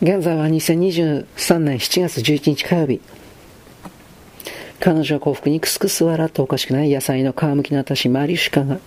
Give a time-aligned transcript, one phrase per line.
[0.00, 3.00] 現在は2023年7月11日火曜日。
[4.80, 8.78] 彼女は幸福にクスクス笑っておかしくない野菜の皮むきの私、マリシカが、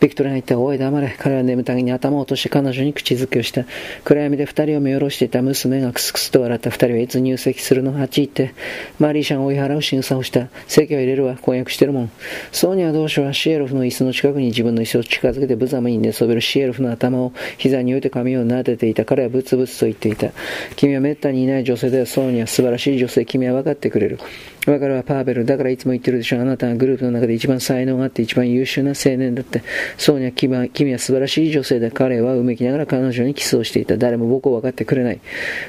[0.00, 1.14] ビクトリアが言った、おい黙れ。
[1.20, 3.64] 彼は眠たげに頭を落として彼女に口づけをした。
[4.02, 8.54] 暗闇で二人を見下ろしていた娘がクスクスと笑った二人はいつ入籍するのあっち行って、
[8.98, 10.48] マリシャが追い払う仕草をした。
[10.66, 12.10] 席を入れるわ、婚約してるもん。
[12.50, 19.04] ソーニャ同士はシエロフの椅子の近くに自分の椅子を近づけて無様に寝そべるシエロフの頭を膝に置いて髪を撫でていた。
[19.04, 20.32] 彼はブツブツと言っていた。
[20.74, 24.18] 君は滅多にいない女性ではソーニャ、素晴らしい女性、君は分かってくれる。
[24.66, 25.35] わかるわ、パーベル。
[25.44, 26.40] だからいつも言ってるでしょ。
[26.40, 29.62] あなたはグループの中で一番才能があって一番優秀な青年だって。
[29.98, 33.96] そうには君は君は素晴らしい女性で、彼はうめきながら彼女にキスをしていた。
[33.96, 35.20] 誰も僕を分かってくれない。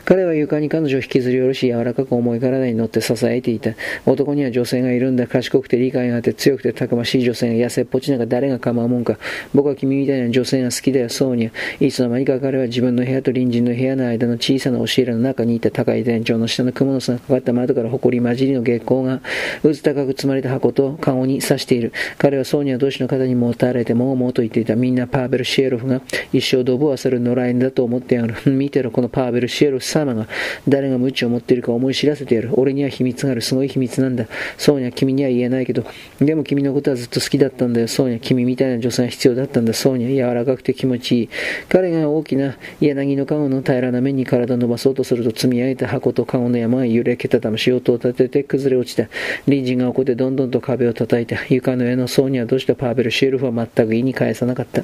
[0.05, 3.71] 彼は床に彼女を引きずり下ろし、柔らかく重い体に乗って支えていた。
[4.05, 5.27] 男には女性がいるんだ。
[5.27, 9.17] 賢くて理解があって強くてたくましい女性が痩せっぽちなんか誰が構うもんか。
[9.53, 11.51] 僕は君みたいな女性が好きだよ、そうには。
[11.79, 19.21] いつの間にか彼は自分の部屋と隣人の部屋の間の小さな押し入れの中にいた高い天井の下の蜘蛛の巣がかかった窓から埃混じりの月光が
[19.63, 21.93] 渦高く積まれた箱とカゴに刺している。
[22.17, 24.75] 彼はソーニャ同士の肩に持たれてもうもうと言っていた。
[24.75, 26.01] みんなパーベル・シエロフが
[26.33, 28.35] 一生ドブを漁る野良犬だと思ってやる。
[28.51, 30.27] 見てろ、このパーベル・シエロフ様が
[30.67, 32.49] 誰が無知を持っているか思い知らせてやる。
[32.53, 33.41] 俺には秘密がある。
[33.41, 34.25] すごい秘密なんだ。
[34.57, 35.83] ソーニャ、君には言えないけど。
[36.19, 37.87] でも君のことはずっと好きだったんだよ。
[37.87, 39.73] ソーニャ、君みたいな女性が必要だったんだ。
[39.73, 41.29] ソーニャ、柔らかくて気持ちいい。
[41.69, 49.07] 彼が大きな柳の籠の平らな面に体を伸ばそうとすると積み上げた箱と籠の山が揺れけたたまし音を立てて崩れ落ちた。
[49.47, 54.83] 隣人がここでどんどんと壁を叩いて、床の上の層にはどうしてパーベル・シェルフは全く意に返さなかった。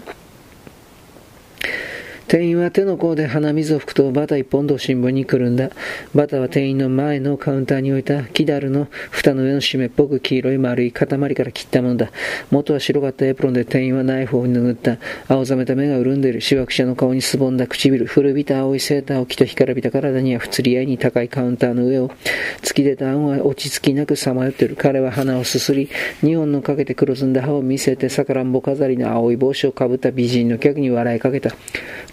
[2.33, 5.69] 店員は手の甲で鼻水を拭くとバタ一本と新聞にくるんだ。
[6.15, 12.11] バタは店員の前のカウンターに置いたキダルの蓋の上の締めっぽく黄色い丸い塊から切ったものだ。
[12.49, 14.97] 元は白かったエプロンで店員はナイフを拭った。
[15.27, 16.41] 青ざめた目が潤んでいる。
[16.41, 18.07] しわく者の顔にすぼんだ唇。
[18.07, 22.09] 古びた青いセーターを着た干からびた体には不釣り合いに高いカウンターの上を
[22.63, 24.75] 突き出た案は落ち着きなくさまよっている。
[24.75, 25.87] 彼は鼻をすすり、
[26.23, 31.55] 2本のかけて黒ずんだ歯を見せてさからんぼ飾りの青い帽子をかぶった美人の客に笑いかけた。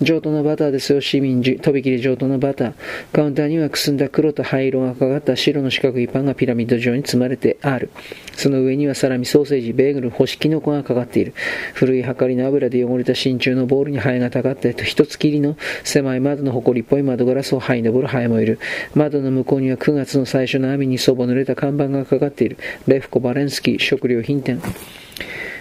[0.03, 2.73] 上等のバターですよ、市民とびきり上等のバター。
[3.13, 7.91] カウンターにはくすんだ黒と灰色がかかった白の四角いパンがピラミッド状に積まれてある。
[8.35, 11.35] その上にはサラミ、ソーセージ、ベーグル、干しキノコがかかっている。
[11.75, 18.59] 古いはかりの油で汚れた真鍮のボールにハエがたかって、一つきりの狭い窓の埃っぽい窓ガラスを這い登るハエもいる。
[18.95, 22.57] 窓の向こうには9月の最初の雨にそぼ濡れた看板がかかっている。
[22.87, 24.63] レフコ・バレンスキー食料品店。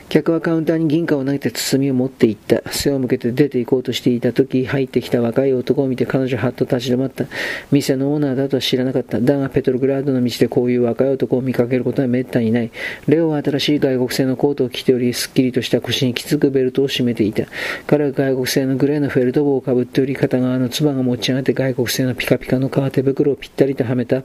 [0.10, 2.64] 客はカウンターに銀貨を投げて包みを持っていった。
[2.72, 7.26] 背を向けて出て行こうとしていた時、入ってきた若い男を見て彼女はっと立ち止まった。
[7.72, 9.22] 店のオーナーだとは知らなかった。
[9.22, 12.72] だが、ペトログラードの道でこういう若い男を見かけることは滅多にない。
[13.08, 17.44] レオは新しい外国製のコートを着ており、すっきりとした腰にきつくベルトを締めていた。
[17.86, 24.24] 彼は外国製のグレーのフェルト帽をかぶっており、片側の唾が持ち上がって外国製のピカピカの革手袋をぴったりとはめた。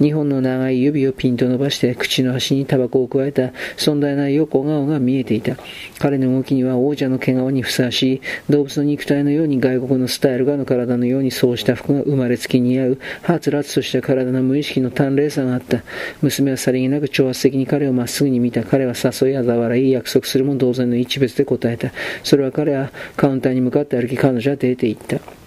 [0.00, 5.56] 2本の長い指をピンと伸ばして、口の端にタバコを加えた、尊大な横顔が見えていた。
[5.98, 15.82] 彼の動きには王者の毛皮にふさわしい動物の肉体のように外国のスタイルがの体のようにそうした服が生まれつき似合うはつらつとした体の無意識の端麗さがあった。
[16.22, 18.64] 娘はさりげなく挑発的に彼をまっすぐに見た。
[18.64, 21.92] 彼は誘いあざ笑い約束するも同然の一別で答えた。
[22.22, 25.45] それは彼はカウンターに向かって歩き彼女は出て行った。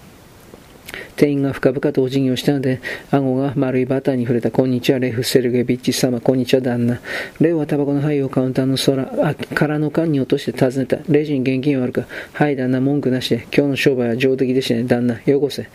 [1.19, 2.79] 店員が深々とお辞儀をしたので、
[3.11, 4.51] 顎が丸いバターに触れた。
[4.51, 6.21] こんにちは、レフ・セルゲビッチ様。
[6.21, 7.01] こんにちは、旦那。
[7.41, 10.97] レオはタバコの灰をカウンターの空、あ、空の缶に落として尋ねた。
[11.09, 13.45] レジに現金はあるかはい、旦那、文句なしで。
[13.53, 15.19] 今日の商売は上出来でしたね、旦那。
[15.25, 15.67] よこせ。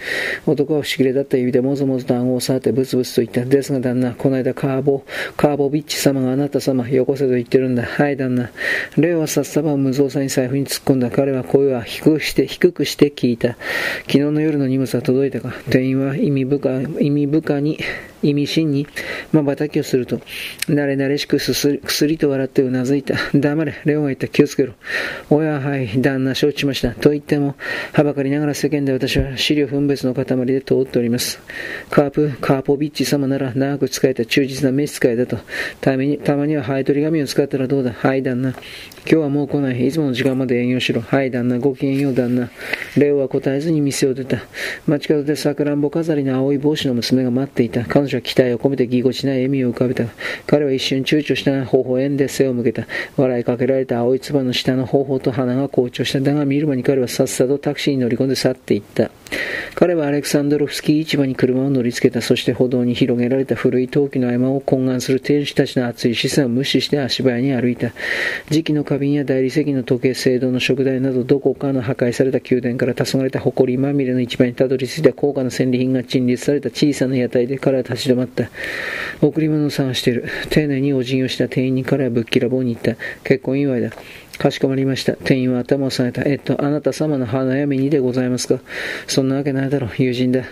[0.47, 3.45] 男は不思議だった指でもぞもぞと顎を触ってブツブツと言った。
[3.45, 5.03] ですが、旦那、この間、カーボ、
[5.37, 7.83] カーボビッチ様があなた様、よこせと言ってるんだ。
[7.83, 8.51] はい、旦那。
[8.97, 11.11] レオは札束を無造作に財布に突っ込んだ。
[11.11, 13.59] 彼は声は低くして、低くして聞いた。
[14.07, 17.79] 昨日の夜の荷物は届いたか店員は意味深意味深に。
[18.25, 18.87] 意味深に
[19.33, 20.19] 瞬きをすると、
[20.67, 23.17] 慣れ慣れしくすす薬と笑ってうなずいた。
[23.35, 24.27] 黙れ、レオが言った。
[24.29, 24.73] 気をつけろ。
[25.31, 26.91] おや、はい、旦那承知しました。
[26.93, 27.55] と言っても、
[27.93, 31.41] はばかりながら世間で私は資料分別の塊で通っております。
[31.91, 35.39] カープ、カーポビッチ様なら長く使えた忠実な召使いだと。
[35.81, 37.93] ために、たまにはハエ取り紙を使ったらどうだ。
[37.93, 38.51] はい、旦那。
[38.51, 38.59] 今
[39.07, 39.87] 日はもう来ない。
[39.87, 41.03] いつもの時間まで営業しろ。
[41.03, 41.59] はい、旦那。
[41.59, 42.49] ごきげんよう、旦那。
[42.97, 44.39] レオは答えずに店を出た。
[44.87, 47.85] 街角でさくらんぼ飾りの青い帽子の娘が待っていた。
[47.85, 50.05] 彼女は期待を込めてぎこちない笑みを浮かべた。
[50.47, 52.87] 彼は一瞬躊躇したが、微笑んで背を向けた。
[53.17, 56.21] 笑いかけられた青い唾の下の頬と鼻が紅潮した。
[56.21, 59.11] だが見る間に彼はさっさとタクシーに乗り込んで去っていった。
[59.75, 62.21] 彼はアレクサンドロフスキー市場に車を乗り付けた。
[62.21, 67.93] そして歩道に広げられた古い陶器の合間を懇願する店主たちの熱い視線を無視して足早に歩いた。
[68.51, 78.51] 磁気の花瓶や大理石の時計、聖堂の食台などどこかの破壊された宮殿から黄昏れた埃まみれの市場にたどり着いた高価な戦利品が陳列された小さな屋台で彼は立ち止まった。
[79.21, 80.29] 贈り物を探している。
[80.51, 83.03] 丁寧にお辞儀をした店員に彼はぶっきらぼうに言った。
[83.23, 83.91] 結婚祝いだ。
[84.39, 85.15] かしこまりました。
[85.15, 86.23] 店員は頭を下げた。
[86.23, 88.61] えっと、あなた様の花嫁にでございますか？
[89.07, 89.91] そんなわけないだろう。
[89.97, 90.45] 友人だ。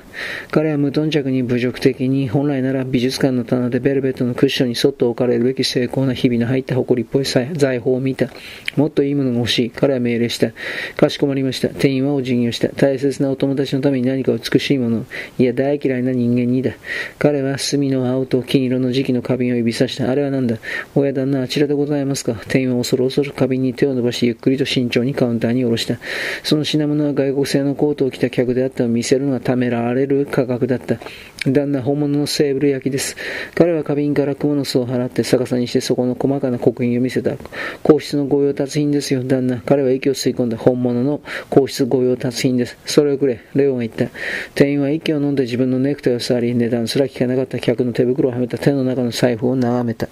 [0.50, 8.28] 彼は無頓着に侮辱的に、本来なら美術館の棚でベルベットのクッションにそっと置かれるべき精巧な日々の入った埃っぽい財宝を見た。
[8.76, 9.70] もっといいものが欲しい。
[9.70, 10.52] 彼は命令した。
[10.96, 11.68] かしこまりました。
[11.68, 12.68] 店員はお辞儀をした。
[12.68, 15.06] 大切なお友達のために何か美しいもの。
[15.38, 16.72] いや、大嫌いな人間にだ。
[17.18, 20.10] 彼は墨の青と金色の時期の花瓶を指さした。
[20.10, 20.56] あれは何だ？
[20.94, 22.34] 親旦那、あちらでございますか？
[22.48, 25.98] 店員は恐る恐る花瓶に手を伸ばし、ゆっくりと慎重にカウンターに下ろした。
[26.42, 30.98] その品物は外国製のコートを着た客であったを見せるのがためらわれる価格だった。
[31.46, 33.16] 旦那、本物のセーブル焼きです。
[33.54, 37.32] 彼は花瓶から蜘蛛の巣を払って逆さにしてそこの細かな刻印を見せた。
[37.82, 39.60] 皇室の御用達品ですよ、旦那。
[39.64, 41.20] 彼は息を吸い込んだ本物の
[41.50, 42.78] 皇室御用達品です。
[42.86, 44.06] それをくれ、レオンが言った。
[44.54, 50.08] 店員は息を飲んで自分のネクタイを触り、値段すら聞かなかった客の手袋をはめた手の中の財布を眺めた。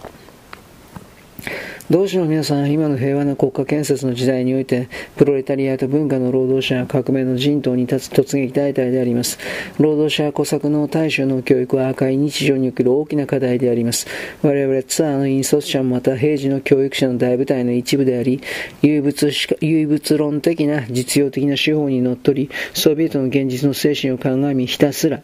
[1.91, 9.41] 同志の皆さん、今の平和な国家建設の時代において、プロレタリアと文化の労働者革命の陣頭に立つ突撃大隊であります。
[9.81, 14.07] 労働者小作の大衆の教育は赤い日常における大きな課題であります。
[14.41, 18.41] 我々ツアーの引率者もまた平時の教育者の大部隊の一部であり、
[18.83, 25.23] 唯物唯物論的な実用的な手法にのっとり、ソビエトの現実の精神を鑑みひたすら、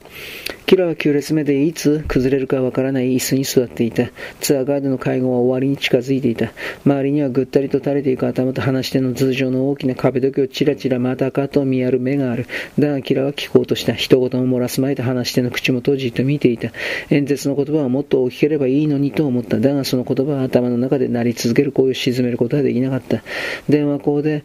[0.67, 4.09] キラは9列目でいつ崩れるかわからない椅子に座っていた。
[4.41, 6.56] ツアーガードの会合は終わりに近づいていた。
[6.85, 12.47] 周りにはぐったりと垂れていく頭と話し手の頭上の大きな壁時をちらちらまたかと見やる目がある。
[12.79, 13.95] だがキラは聞こうとした。
[13.95, 16.71] 一言も漏らすまいと話し手の口も閉じて見ていた。
[17.11, 19.59] 演説の言葉はもっと大きければいいのにと思った。
[19.59, 23.23] だがその言葉は頭の中で鳴り続ける声を沈めることはできなかった。
[23.69, 24.45] 電話口で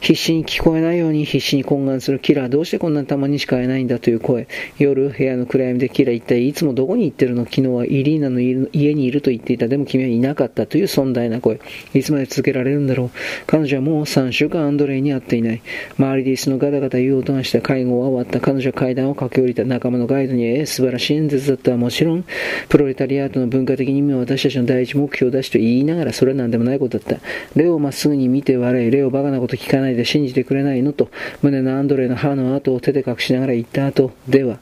[0.00, 4.48] 必死に聞こえないように必死に懇願するキラー、どうしてこんなたまにしか会えないんだという声。
[4.78, 7.44] 夜、部屋の暗闇でキラー一体いつもどこに行ってるの？
[7.44, 9.68] 昨日はイリーナの家にいると言っていた。
[9.68, 11.60] でも君はいなかったという尊大な声。
[11.94, 13.10] いつまで続けられるんだろう。
[13.46, 15.62] 彼女はもう3週間アンドレイに会っていない。
[15.98, 18.40] 周りで椅子のガタガタ言う音がした会合は終わった。
[18.40, 21.76] 彼女は階段を駆け下りた仲間のガイドに、ええ、素晴らしい演説だった。
[21.76, 22.24] もちろん、
[22.68, 27.20] プロレタリアートの文化的に意味は私たちの第一目標だしと言いながら、それは何でもないことだった。
[27.54, 30.92] レオをまっすぐに見て笑い、レオバカなこと聞かないで信じてくれないの？
[30.92, 31.10] と、
[31.42, 34.58] 胸のアンドレの歯の跡を手で隠しながら言った後では、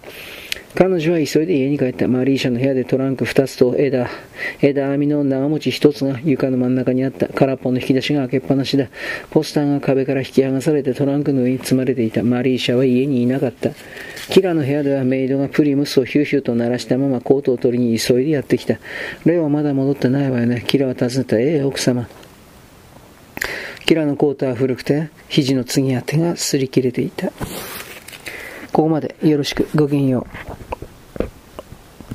[0.74, 2.06] 彼女は急いで家に帰った。
[2.08, 4.08] マリーシャの部屋でトランク2つと枝、
[4.60, 7.26] 枝編みの長持ち1つが床の真ん中にあった。
[7.28, 8.86] 空っぽの引き出しが開けっぱなしだ。
[9.30, 12.22] ポスターが壁から引き剥がされてトランクの上に積まれていた。
[12.22, 13.70] マリーシャは家にいなかった。
[14.30, 18.78] キラの部屋ではメイドがプリムスをヒューヒューと鳴らしたままコートを取りに急いでやってきた。
[19.24, 20.62] レオはまだ戻ってないわよね。
[20.66, 21.40] キラは尋ねた。
[21.40, 22.06] ええ、奥様。
[23.88, 27.28] キラのコートは古くて、肘の継ぎ当てが擦り切れていた。
[28.70, 29.66] ここまでよろしく。
[29.74, 30.26] ごきげんよ
[30.67, 30.67] う。